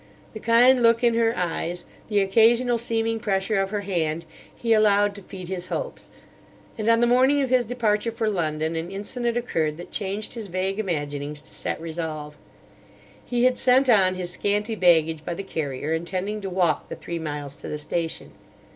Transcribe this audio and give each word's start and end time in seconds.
The 0.33 0.39
kind 0.39 0.81
look 0.81 1.03
in 1.03 1.13
her 1.13 1.31
eyes, 1.37 1.85
the 2.09 2.21
occasional 2.21 2.79
seeming 2.79 3.19
pressure 3.19 3.61
of 3.61 3.69
her 3.69 3.81
hand, 3.81 4.25
he 4.55 4.73
allowed 4.73 5.13
to 5.13 5.21
feed 5.21 5.47
his 5.47 5.67
hopes; 5.67 6.09
and 6.75 6.89
on 6.89 7.01
the 7.01 7.05
morning 7.05 7.43
of 7.43 7.51
his 7.51 7.65
departure 7.65 8.09
for 8.11 8.27
London 8.27 8.75
an 8.75 8.89
incident 8.89 9.37
occurred 9.37 9.77
that 9.77 9.91
changed 9.91 10.33
his 10.33 10.47
vague 10.47 10.79
imaginings 10.79 11.39
to 11.43 11.53
set 11.53 11.79
resolve. 11.79 12.35
He 13.23 13.43
had 13.43 13.59
sent 13.59 13.91
on 13.91 14.15
his 14.15 14.31
scanty 14.31 14.73
baggage 14.73 15.23
by 15.23 15.35
the 15.35 15.43
carrier, 15.43 15.93
intending 15.93 16.41
to 16.41 16.49
walk 16.49 16.89
the 16.89 16.95
three 16.95 17.19
miles 17.19 17.55
to 17.57 17.67
the 17.67 17.77
station. 17.77 18.31